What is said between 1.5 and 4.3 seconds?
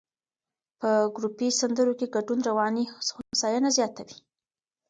سندرو کې ګډون رواني هوساینه زیاتوي.